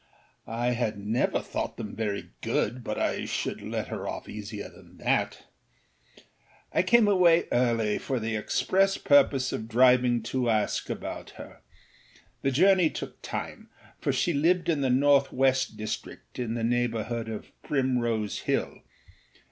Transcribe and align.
â 0.47 0.51
I 0.53 0.71
had 0.71 0.97
never 0.97 1.39
thought 1.39 1.77
them 1.77 1.95
very 1.95 2.31
good, 2.41 2.83
but 2.83 2.97
I 2.97 3.25
should 3.25 3.61
let 3.61 3.89
her 3.89 4.07
off 4.07 4.27
easier 4.27 4.67
than 4.67 4.97
that. 4.97 5.45
I 6.73 6.81
came 6.81 7.07
away 7.07 7.45
early, 7.51 7.99
for 7.99 8.19
the 8.19 8.35
express 8.35 8.97
purpose 8.97 9.53
of 9.53 9.67
driving 9.67 10.23
to 10.23 10.49
ask 10.49 10.89
about 10.89 11.33
her. 11.37 11.61
The 12.41 12.49
journey 12.49 12.89
took 12.89 13.21
time, 13.21 13.69
for 13.99 14.11
she 14.11 14.33
lived 14.33 14.69
in 14.69 14.81
the 14.81 14.89
north 14.89 15.31
west 15.31 15.77
district, 15.77 16.39
in 16.39 16.55
the 16.55 16.63
neighbourhood 16.63 17.29
of 17.29 17.51
Primrose 17.61 18.39
Hill. 18.39 18.79